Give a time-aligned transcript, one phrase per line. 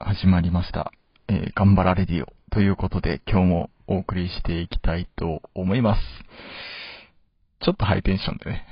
[0.00, 0.92] 始まりました。
[1.28, 6.00] えー、頑張らレディオということで今日もお送りしていきたいと思います。
[7.64, 8.66] ちょっとハイテンションでね。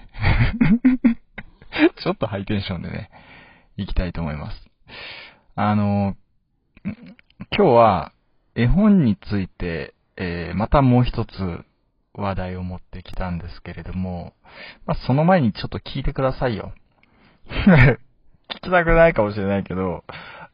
[2.03, 3.11] ちょっとハイテンションでね、
[3.77, 4.69] 行きたいと思います。
[5.55, 6.17] あの、
[6.85, 6.97] 今
[7.51, 8.13] 日は
[8.57, 11.65] 絵本について、えー、またもう一つ
[12.15, 14.35] 話題を持ってきたんですけれども、
[14.87, 16.73] まあ、その前にちょっと聞いてくださいよ。
[17.49, 17.99] 聞
[18.61, 20.05] きたくないかもしれないけど、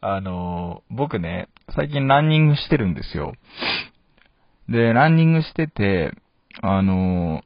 [0.01, 3.35] あの、僕ね、最近ランニングしてるんですよ。
[4.69, 6.13] で、ランニングしてて、
[6.63, 7.43] あの、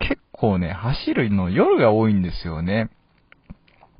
[0.00, 2.90] 結構ね、走るの夜が多いんですよね。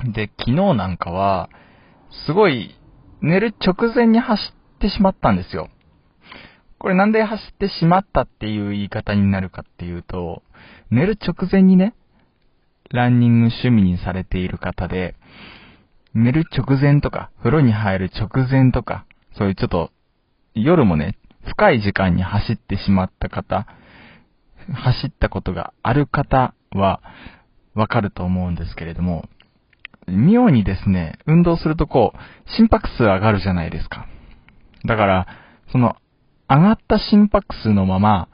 [0.05, 1.51] で、昨日なんかは、
[2.27, 2.75] すごい、
[3.21, 4.41] 寝る直前に走
[4.77, 5.69] ってしまったんですよ。
[6.81, 10.43] これなんで走ってしまったっていう言い方になるかっていうと、
[10.91, 11.95] 寝る直前にね、
[12.91, 15.15] ランニング趣味にされている方で、
[16.15, 19.91] 寝る直前とか、風呂に入る直前とか、そういうちょっと、
[20.55, 23.67] 夜もね、深い時間に走ってしまった方、
[24.73, 27.01] 走ったことがある方は、
[27.75, 29.29] わかると思うんですけれども、
[30.07, 34.07] 妙にですね、運動するとこう、心拍数上がるじゃないですか。
[34.85, 35.27] だから、
[35.71, 35.97] その、
[36.49, 38.29] 上がった心拍数のまま、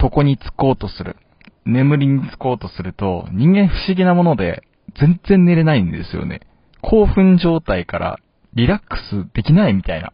[0.00, 1.16] 床につこうとする。
[1.64, 4.62] 眠りにつこうとすると、人間不思議なもので、
[4.98, 6.40] 全然寝れないんですよね。
[6.82, 8.18] 興奮状態から
[8.54, 10.12] リラックスできないみたいな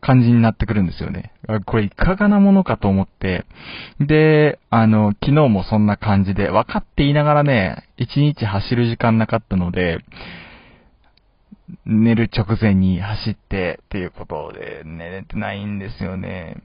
[0.00, 1.32] 感じになってくるんですよね。
[1.66, 3.44] これいかがなものかと思って、
[4.00, 9.98] で、あの、昨日もそんな感じで、分かっていながらね、一日走る時間なかったので、
[11.84, 16.56] 寝る直前に走ってっていうことで寝れてないんですよね。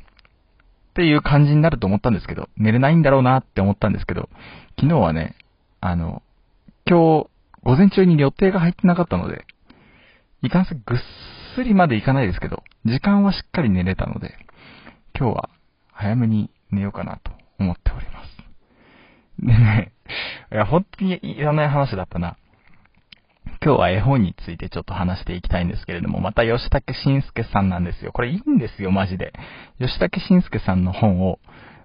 [0.91, 4.29] っていう感じになると思ったんですけど、寝れないんだろうなって思ったんですけど、
[4.79, 5.35] 昨日はね、
[5.81, 6.21] あの、
[6.87, 7.27] 今日
[7.65, 9.43] 午前中に予定が入ってなかったので、
[10.43, 10.97] いかんせんぐっ
[11.55, 14.35] すりまでいかないですけど、時間はしっかり寝れたので、
[15.17, 15.49] 今日は
[15.91, 18.37] 早めに寝ようかなと思っております。
[19.39, 19.93] でね、
[20.51, 22.37] いや、本当にいらない話だったな。
[23.63, 28.11] 今日は絵本についてちょっと話していきたいんですけれども、また吉武慎介さんなんですよ。
[28.11, 29.33] これいいんですよ、マジで。
[29.79, 31.39] 吉武慎介さんの本を、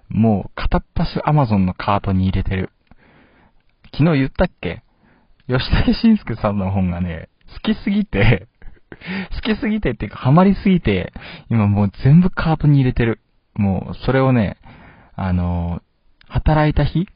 [0.09, 2.69] もう片っ端 Amazon のカートに入れてる。
[3.93, 4.83] 昨日言ったっけ
[5.47, 8.47] 吉武慎介さんの本がね、好きすぎて
[9.33, 11.13] 好きすぎてっていうかハマりすぎて、
[11.49, 13.19] 今もう全部カートに入れてる。
[13.55, 14.57] もう、それをね、
[15.15, 15.81] あの、
[16.27, 17.07] 働いた日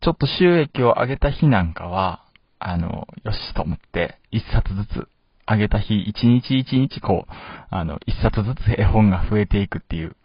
[0.00, 2.24] ちょっと収益を上げた日なんかは、
[2.58, 5.08] あの、よしと思って、一冊ずつ
[5.46, 7.32] 上げた日、一日一日こう、
[7.70, 10.16] あの、一冊ずつ絵本が増えていくっていう、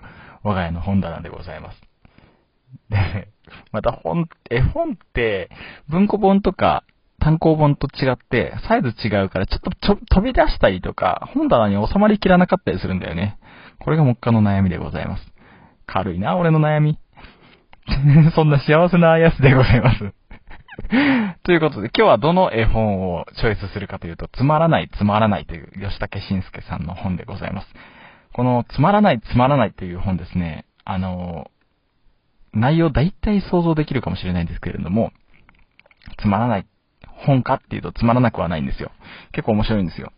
[0.43, 1.81] 我が家の本棚でございます。
[2.89, 3.27] で、
[3.71, 5.49] また本、絵本って、
[5.89, 6.83] 文庫本とか、
[7.19, 13.37] 単行本と違って、サイズ違うから、ちょっとちょ飛び出したりとか、本棚に収まりきらなかったりするんだよね。
[13.79, 15.23] これが目下の悩みでございます。
[15.85, 16.97] 軽いな、俺の悩み。
[18.35, 20.13] そんな幸せなやつでございます。
[21.43, 27.67] ということで、今日はどの絵本をチョイスするかというと、つまらない、つまらないという吉武慎介さんの本でございます。
[28.33, 31.51] この、つまらない、つまらないという本ですね、あの、
[32.53, 35.11] 内容大体想像できるかもしれないんですけれども、
[36.21, 36.67] つまらない
[37.05, 38.91] 本かっていうとつまらなくはないんですよ。
[39.31, 40.11] 結構面白いんですよ。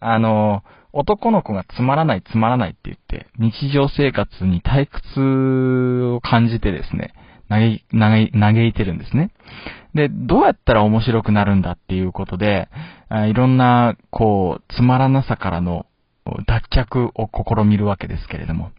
[0.00, 0.62] あの、
[0.92, 7.12] 男の子がつまらないつまらないって言って、日常生活に退屈を感じてですね、
[7.48, 9.30] 嘆、嘆、嘆いてるんですね。
[9.94, 12.68] で、どうやったら面白くなるんだっていうことで、
[13.10, 15.86] いろんな、こう、つまらなさからの
[16.46, 18.70] 脱却を試みるわけですけれども、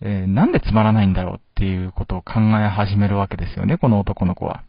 [0.00, 4.64] えー、なんでつまらないんだろうっていうことを考え始めるわけですよね、この男の子は。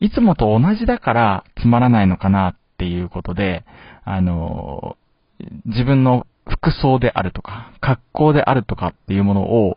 [0.00, 3.64] いつもと同じだからつまらないのかなっていうことで、
[4.04, 4.96] あの、
[5.66, 9.76] 自分の服装であるとか、格好であるとかっていうものを、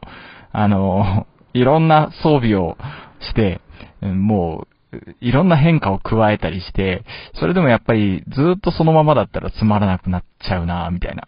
[0.51, 2.77] あの、いろんな装備を
[3.19, 3.61] して、
[4.01, 7.03] もう、いろんな変化を加えたりして、
[7.35, 11.27] それでもやっぱりずっとそのままだったらつまらなくなっちゃうなみたいな。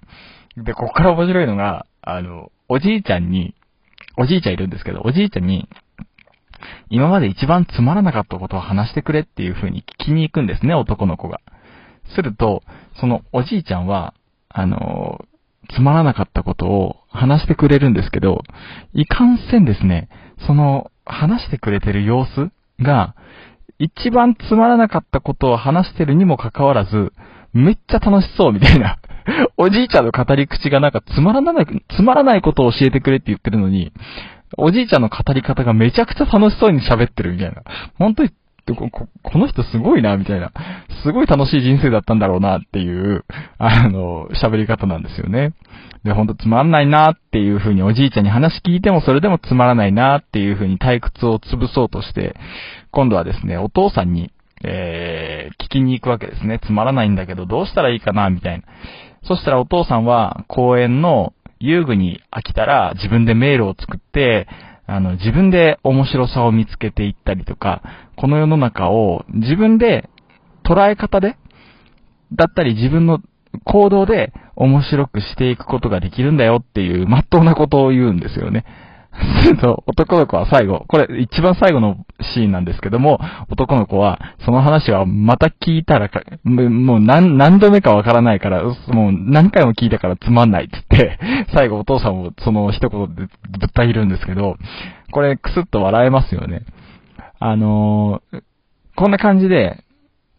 [0.63, 3.53] で、ここから面白いのが、あの、おじいちゃんに、
[4.17, 5.67] おじいちゃんいるんですけど、おじいちゃんに、
[6.89, 11.41] 今まで一番つまらなかったことを話してくれっていう風に聞きに行くんですね、男の子が。
[12.15, 12.63] すると、
[12.99, 14.13] そのおじいちゃんは、
[14.49, 15.25] あの
[15.69, 18.43] つまらなかったことを話してくれるんですけど、
[18.93, 20.09] いかんせんですね、
[20.45, 23.15] その話してくれてる様子が、
[23.77, 27.11] 一番つまらなかったことを話してるにもかかわらず、
[27.53, 28.99] めっちゃ楽しそうみたいな。
[29.57, 33.91] おじいちゃんの語り口がなんかつまらない、つまらないことを教えてくれって言ってるのに、
[34.57, 37.63] おじいちゃんの語り方がめちゃくちゃ楽しそうに喋ってるみたいな。
[37.97, 38.29] 本当に
[38.73, 38.89] こ
[39.21, 40.51] この人すごいな、みたいな。
[41.03, 43.23] すごい楽しい人生だったんだろうなっていう、
[43.59, 45.53] あの、喋り方なんですよね。
[46.03, 52.35] で、ほんとつまんないなっていう風におじいちゃんに話聞いてもそれでもつまらないなっていう風に退屈を潰そうとして、
[52.91, 54.31] 今度はですね、お父さんに、
[54.63, 56.59] えー、聞きに行くわけですね。
[56.65, 58.63] つまらないんだけどどうしたらいいかな、みたいな。
[59.27, 64.47] そしたらお父さんは公園の遊具に飽きたら自分で迷路を作って、
[64.87, 67.81] あの、自分で面白さを見つけていったりとか、
[68.17, 70.09] この世の中を自分で
[70.63, 71.37] 捉え方で、
[72.33, 73.19] だったり自分の
[73.63, 78.65] 行動で面白くしていくことができるんだよっていう、まっとうなことを言うんですよね。
[79.43, 83.19] すると、男の子は最後、これ一番最後のシーンなんですけども、
[83.49, 86.09] 男の子は、その話はまた聞いたら
[86.43, 91.19] もう何、何度目かわからないから、もう何回も聞いたからつまんないって言って、
[91.55, 93.27] 最後お父さんもその一言でぶ
[93.67, 94.57] った切るんですけど、
[95.11, 96.63] これクスッと笑えますよね。
[97.39, 98.41] あのー、
[98.95, 99.83] こんな感じで、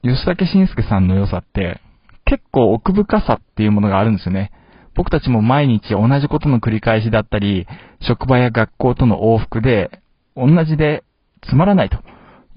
[0.02, 1.80] 吉武慎介さんの良さって、
[2.24, 4.50] 結構奥深さっていうものがあるんですよね。
[4.96, 7.66] 僕たちも毎日同じことの繰り返しだったり、
[8.00, 10.00] 職場や学校との往復で、
[10.34, 11.04] 同じで
[11.48, 11.98] つまらないと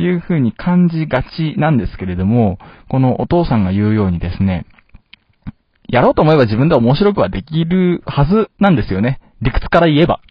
[0.01, 2.57] いうふうに感じがちなんですけれども、
[2.89, 4.65] このお父さんが言うようにですね、
[5.89, 9.19] やろうと思えば自分で面白くはできるはずなんですよね。
[9.41, 10.21] 理屈から言えば。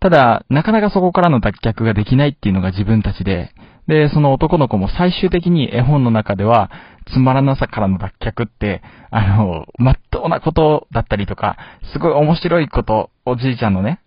[0.00, 3.52] ただ、なかなかそこからの脱却ができないっていうのが自分たちで、
[3.86, 6.70] で、その男の子も最終的に絵本の中では、
[7.12, 11.56] つまらなさからの脱却って、あの、まっとうなことだったりとか、
[11.92, 14.00] すごい面白いこと、おじいちゃんのね、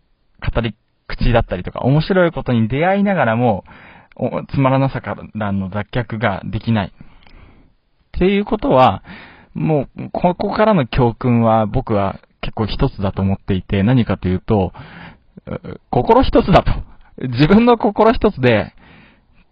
[0.54, 0.76] 語り
[1.08, 3.64] 口だったりとか、面白いことに出会いながらも、
[4.52, 6.88] つまらなさからの脱却ができない。
[6.88, 9.04] っていうことは、
[9.54, 14.74] もう、ここからの教訓は僕は結構一つだと思っていて、何かというと、
[15.92, 16.72] 心一つだと。
[17.28, 18.74] 自分の心一つで、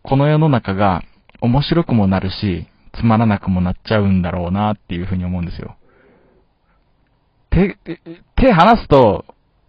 [0.07, 1.03] この世の中が
[1.41, 5.75] 面白くもなるし、つまらなくもなっちゃうんだろうなっていうふうに思うんですよ。
[7.49, 7.77] 手、
[8.35, 9.25] 手離すと、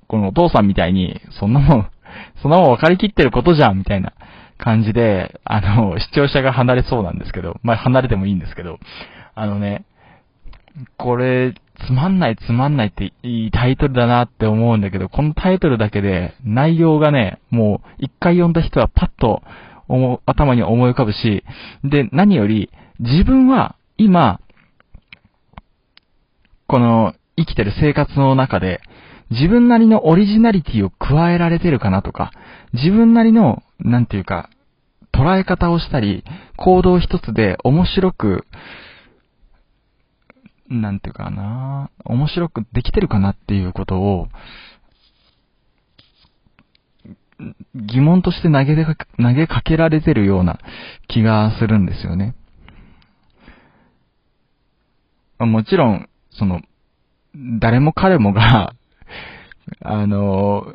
[0.08, 1.90] このお父さんみたいに、そんなもん、
[2.42, 4.12] そんなもん分かりきってることじゃん、みたいな
[4.58, 8.78] 感じで、あの、視聴者が離れそうなんですけど、まあ、離れてもいいんですけど、
[9.34, 9.84] あのね、
[10.98, 11.54] これ、
[11.86, 19.42] つまんないつまんないっていいタイトルだなって思うんだけど、このタイトルだけで内容がね、もう一回読んだ人はパッと
[20.26, 21.44] 頭に思い浮かぶし、
[21.84, 24.40] で、何より自分は今、
[26.66, 28.80] この生きてる生活の中で
[29.30, 32.30] 自分なりのオリジナリティを加えられてるかなとか、
[32.72, 34.50] 自分なりの、なんていうか、
[35.12, 36.24] 捉え方をしたり、
[36.56, 38.46] 行動一つで面白く、
[40.68, 44.28] なんていうかな、面白くできてるかなっていうことを、
[47.74, 50.58] 疑問として投げか投げかけられてるような
[51.08, 52.34] 気がするんですよね。
[55.38, 56.62] もちろん、その、
[57.60, 58.72] 誰も彼もが
[59.84, 60.72] あの、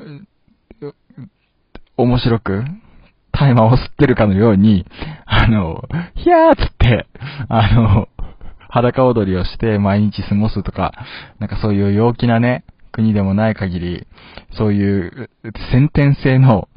[1.97, 2.63] 面白く、
[3.31, 4.85] タイマーを吸ってるかのように、
[5.25, 5.83] あの、
[6.15, 7.07] ひゃーつって、
[7.47, 8.07] あの、
[8.69, 10.93] 裸踊りをして毎日過ごすとか、
[11.39, 14.07] なんかそういう陽気なね、国でもない限り、
[14.57, 15.29] そういう
[15.71, 16.67] 先天性の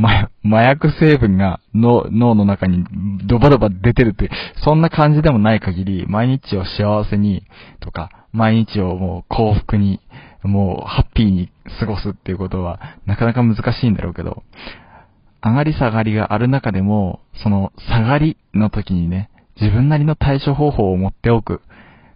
[0.44, 2.84] 麻薬成分が脳の中に
[3.26, 4.30] ドバドバ出てるって、
[4.64, 7.44] そんな感じでもない限り、毎日を幸せに
[7.80, 10.00] とか、毎日をもう幸福に、
[10.42, 14.42] もうハッピーに過ごすっていうことは、なかなか難しいんだろうけど、
[15.42, 19.28] 上がり下がりがある中でも、その下がりの時にね、
[19.60, 21.60] 自分なりの対処方法を持っておく。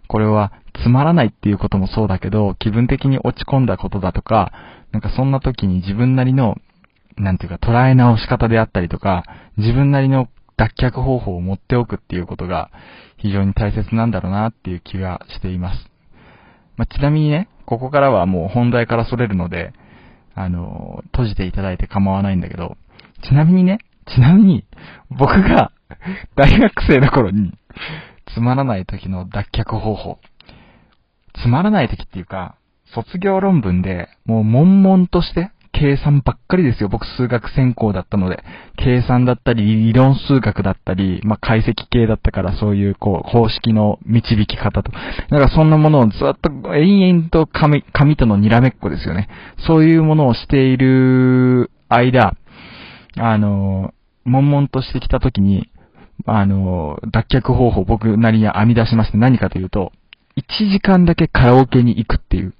[0.07, 0.51] これは
[0.83, 4.51] つまらないっていうこともそうだけど、気分的に落ち込んだことだとか、
[4.91, 6.55] なんかそんな時に自分なりの、
[7.17, 9.23] なんていうか捉え直し方であったりとか、
[9.57, 10.27] 自分なりの
[10.57, 12.71] 脱却方法を持っておくっていうことが
[13.17, 15.89] 非常に大切なんだろうなっていう気がしています。
[16.77, 19.73] まあ、ちなみにね、ここからはもう本題からそれるので、
[20.33, 22.77] あの、閉じていただいて構わないんだけど、
[23.23, 23.79] ちなみにね、
[24.13, 24.65] ちなみに、
[25.09, 25.71] 僕が
[26.35, 27.53] 大学生の頃に、
[28.33, 30.19] つまらない時の脱却方法。
[31.41, 32.55] つまらない時っていうか、
[32.93, 36.89] 卒業論文で、もう悶々として、計算ばっかりですよ。
[36.89, 38.41] 僕数学専攻だったので。
[38.77, 44.91] 計算だったり、理論数学だったり、まあ、解析系だったからそういう、こう、公式の導き方と。
[44.91, 44.99] だ
[45.37, 49.27] からそんなものをずっと延々と紙、紙とのにらめっこですよね。
[49.67, 52.35] そういうものをしている間、
[53.17, 55.69] あの、悶々としてきた時に、
[56.25, 59.91] あの、脱却方法僕なりに編み出しまして何かというと、
[60.37, 62.53] 1時間だけカラオケに行くっていう。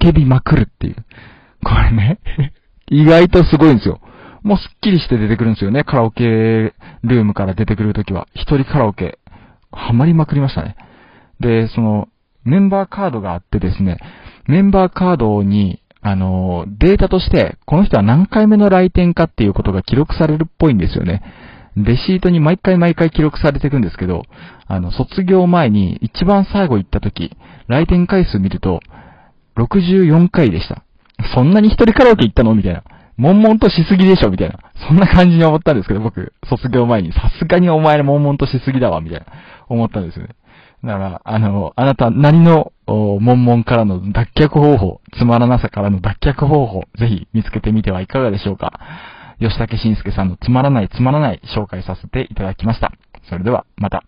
[0.00, 0.96] 叫びまくるっていう。
[1.64, 2.18] これね
[2.88, 4.00] 意外とすごいんですよ。
[4.42, 5.84] もうスッキリして出てくるんですよね。
[5.84, 8.28] カラオケルームから出てくるときは。
[8.34, 9.18] 一人カラオケ、
[9.72, 10.76] ハマりまくりましたね。
[11.40, 12.08] で、その、
[12.44, 13.96] メンバーカードがあってですね、
[14.46, 21.22] メンバーカードに、あの、データとして、この人は何回目の来店かっていうことが記録されるっぽいんですよね。
[21.76, 24.22] レシートに毎回毎回記録されていくんですけど、
[24.66, 28.80] あの、卒業前に一番最後行った時、来店回数見ると、
[29.56, 30.84] 64回でした。
[31.34, 32.54] そんなに一人カラオケ行ったの？
[32.54, 32.82] みたいな。
[33.16, 34.30] 悶々としすぎでしょ？
[34.30, 34.58] みたいな。
[34.88, 39.26] そんな感じに思ったんですけど、僕、卒業前に、さすがにお前ら悶々としすぎだわ、みたいな、
[39.68, 40.34] 思ったんですよね。
[40.82, 48.72] だから、あの、あなた、何の、悶々からの脱却方法、つまらなさからの脱却方法、ぜひ見つけてみてはいかがでしょうか。
[49.40, 52.92] 吉武慎介さんのつまらないつまらない紹介させていただきました。
[53.28, 54.04] それでは、また。